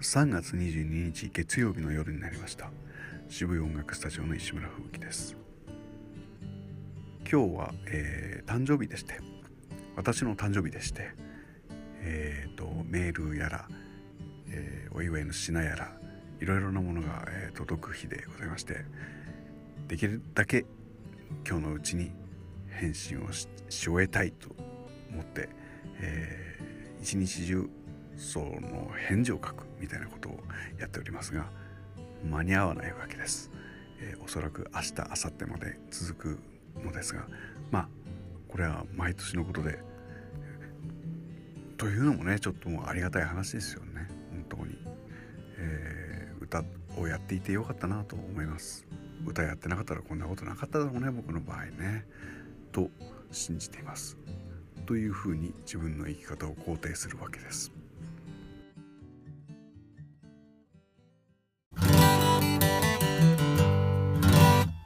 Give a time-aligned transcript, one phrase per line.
[0.00, 2.70] 3月22日月曜日の夜になりました。
[3.28, 5.36] 渋谷音楽スタジオの石村吹雪です。
[7.28, 9.20] 今日は、えー、誕生日でして。
[9.96, 11.10] 私の誕生日でして。
[12.00, 13.68] えーと、メールやら、
[14.48, 15.90] えー、お祝いの品やら
[16.40, 18.84] いろいろなものが、えー、届く日でございまして。
[19.88, 20.64] できるだけ
[21.44, 22.12] 今日のうちに
[22.68, 24.54] 返信をし終えたいと
[25.10, 25.48] 思って、
[26.00, 27.68] えー、一日中
[28.18, 30.40] その返事を書くみたいなことを
[30.78, 31.46] やっておりますが
[32.28, 33.50] 間に合わないわけです、
[34.00, 36.38] えー、おそらく明日明後日まで続く
[36.84, 37.26] のですが
[37.70, 37.88] まあ
[38.48, 39.78] これは毎年のことで
[41.78, 44.08] というのもねちょっともうありがたい話ですよね。
[44.48, 44.76] 本当に、
[45.58, 46.64] えー、歌
[47.00, 48.84] をやっていてよかったなと思います。
[49.24, 52.04] 歌やってなかったらこんなことなかっただろうね僕の場合ね。
[52.72, 52.90] と
[53.30, 54.18] 信じています。
[54.86, 57.70] というふうに自分の生き方を肯定するわけです。